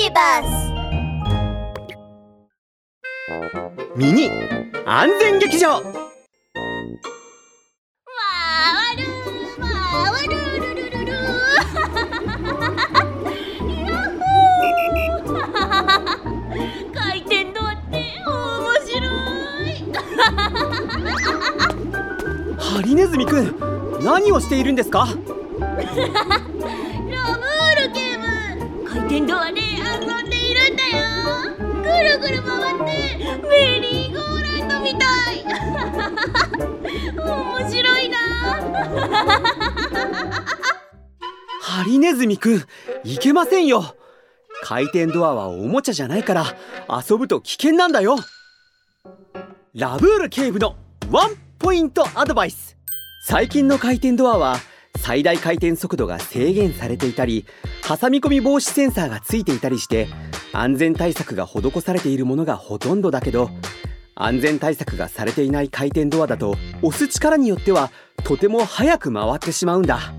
[0.00, 0.46] ビバス
[3.96, 4.30] ミニ
[4.86, 5.82] 安全劇場。
[16.94, 18.94] 回転ドアって面白
[19.66, 19.68] い
[22.56, 23.58] ハリネズミくん
[24.04, 25.08] 何をしているんですか
[25.58, 25.88] ラブー。
[27.76, 28.22] ル警部
[28.88, 29.47] 回転ドア
[31.98, 32.84] ぐるぐる回って
[33.48, 35.42] メリーゴーランドみたい。
[37.16, 38.16] 面白いな。
[41.60, 42.64] ハリネズミくん
[43.02, 43.96] いけませんよ。
[44.62, 46.46] 回転ドアはおもちゃじゃないから
[46.88, 48.16] 遊ぶと危険なんだよ。
[49.74, 50.76] ラブール警部の
[51.10, 52.76] ワンポイントアドバイス。
[53.24, 54.56] 最近の回転ドアは
[54.98, 57.46] 最大回転速度が制限されていたり
[57.82, 60.08] 挟み込み防止センサーがついていたりして
[60.52, 63.50] 安全対策が施されているものがほとんどだけど
[64.14, 67.90] 安全対策がされていない回転ドアだと押す力によっては
[68.24, 70.12] とても速く回ってしまうんだ。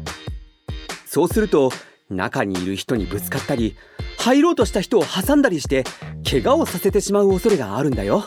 [1.05, 1.71] そうすると
[2.09, 3.75] 中にいる人にぶつかったり
[4.17, 5.83] 入ろうとした人を挟んだりして
[6.29, 8.25] 怪我をさせてしまう恐れがあるんだよ。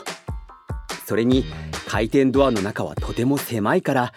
[1.05, 1.45] それに
[1.87, 4.13] 回転ドアの中はとても狭いから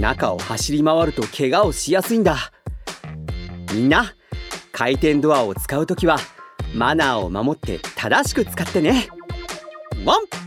[0.00, 2.52] 中を走り回ると怪我をしやすいんだ。
[3.72, 4.14] みんな
[4.72, 6.18] 回転ドアを使うときは
[6.74, 9.08] マナーを守って正しく使ってね。
[10.04, 10.37] ワン！